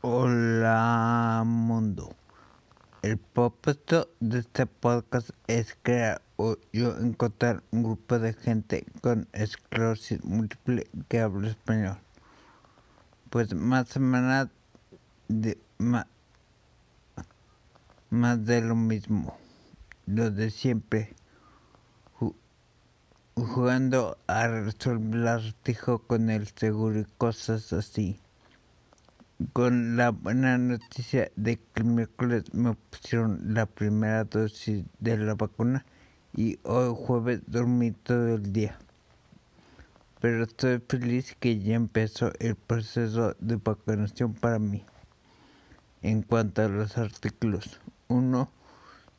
Hola 0.00 1.42
mundo. 1.44 2.14
El 3.02 3.18
propósito 3.18 4.08
de 4.20 4.38
este 4.38 4.64
podcast 4.64 5.30
es 5.48 5.76
crear 5.82 6.22
o 6.36 6.56
yo 6.72 6.96
encontrar 6.98 7.64
un 7.72 7.82
grupo 7.82 8.20
de 8.20 8.32
gente 8.32 8.86
con 9.00 9.26
esclerosis 9.32 10.22
múltiple 10.22 10.86
que 11.08 11.18
habla 11.18 11.48
español. 11.48 11.98
Pues 13.30 13.52
más 13.56 13.88
semanas 13.88 14.50
de 15.26 15.58
más, 15.78 16.06
más 18.08 18.46
de 18.46 18.60
lo 18.60 18.76
mismo, 18.76 19.36
lo 20.06 20.30
de 20.30 20.52
siempre, 20.52 21.16
jugando 23.34 24.16
a 24.28 24.46
resolver 24.46 25.16
el 25.16 25.26
artijo 25.26 25.98
con 25.98 26.30
el 26.30 26.46
seguro 26.46 27.00
y 27.00 27.06
cosas 27.18 27.72
así 27.72 28.20
con 29.52 29.96
la 29.96 30.10
buena 30.10 30.58
noticia 30.58 31.30
de 31.36 31.56
que 31.58 31.82
el 31.82 31.84
miércoles 31.84 32.52
me 32.52 32.74
pusieron 32.74 33.54
la 33.54 33.66
primera 33.66 34.24
dosis 34.24 34.84
de 34.98 35.16
la 35.16 35.34
vacuna 35.34 35.84
y 36.34 36.58
hoy 36.64 36.92
jueves 36.96 37.42
dormí 37.46 37.92
todo 37.92 38.34
el 38.34 38.52
día. 38.52 38.76
Pero 40.20 40.42
estoy 40.42 40.82
feliz 40.88 41.36
que 41.38 41.60
ya 41.60 41.76
empezó 41.76 42.32
el 42.40 42.56
proceso 42.56 43.36
de 43.38 43.56
vacunación 43.56 44.34
para 44.34 44.58
mí. 44.58 44.84
En 46.02 46.22
cuanto 46.22 46.62
a 46.62 46.68
los 46.68 46.98
artículos, 46.98 47.80
uno 48.08 48.50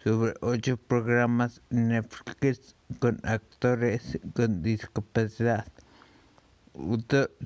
sobre 0.04 0.34
ocho 0.42 0.76
programas 0.76 1.62
Netflix 1.70 2.76
con 3.00 3.20
actores 3.24 4.20
con 4.34 4.64
discapacidad 4.64 5.66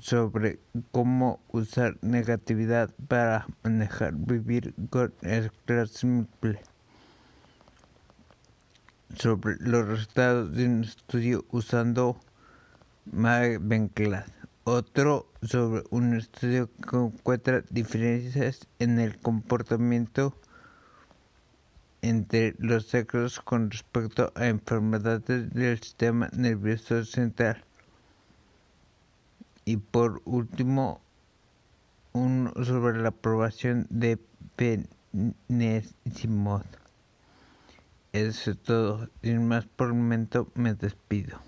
sobre 0.00 0.58
cómo 0.92 1.40
usar 1.50 1.96
negatividad 2.02 2.90
para 3.08 3.46
manejar 3.62 4.14
vivir 4.14 4.74
con 4.90 5.12
esclerosis 5.22 5.98
simple. 5.98 6.60
Sobre 9.16 9.56
los 9.60 9.86
resultados 9.86 10.54
de 10.54 10.66
un 10.66 10.84
estudio 10.84 11.44
usando 11.50 12.18
Mavenclad. 13.12 14.26
Otro 14.64 15.26
sobre 15.42 15.82
un 15.90 16.14
estudio 16.16 16.70
que 16.88 16.96
encuentra 16.96 17.62
diferencias 17.70 18.66
en 18.78 18.98
el 18.98 19.18
comportamiento 19.18 20.34
entre 22.02 22.54
los 22.58 22.86
sexos 22.86 23.40
con 23.40 23.70
respecto 23.70 24.32
a 24.34 24.46
enfermedades 24.46 25.52
del 25.52 25.78
sistema 25.78 26.28
nervioso 26.32 27.04
central 27.04 27.64
y 29.64 29.78
por 29.78 30.22
último, 30.24 31.00
uno 32.12 32.52
sobre 32.64 33.00
la 33.00 33.08
aprobación 33.08 33.88
de 33.90 34.20
Penesimod. 34.56 36.62
Eso 38.12 38.52
es 38.52 38.62
todo. 38.62 39.08
Sin 39.22 39.48
más 39.48 39.66
por 39.66 39.88
el 39.88 39.94
momento 39.94 40.48
me 40.54 40.74
despido. 40.74 41.40